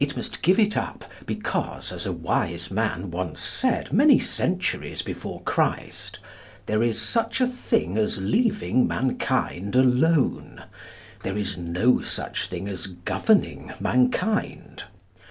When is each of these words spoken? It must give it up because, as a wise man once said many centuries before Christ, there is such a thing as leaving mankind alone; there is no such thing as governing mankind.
It 0.00 0.16
must 0.16 0.40
give 0.40 0.58
it 0.58 0.78
up 0.78 1.04
because, 1.26 1.92
as 1.92 2.06
a 2.06 2.10
wise 2.12 2.70
man 2.70 3.10
once 3.10 3.42
said 3.42 3.92
many 3.92 4.18
centuries 4.18 5.02
before 5.02 5.42
Christ, 5.42 6.20
there 6.64 6.82
is 6.82 6.98
such 6.98 7.38
a 7.42 7.46
thing 7.46 7.98
as 7.98 8.18
leaving 8.18 8.86
mankind 8.86 9.76
alone; 9.76 10.62
there 11.22 11.36
is 11.36 11.58
no 11.58 12.00
such 12.00 12.48
thing 12.48 12.66
as 12.66 12.86
governing 12.86 13.70
mankind. 13.78 14.84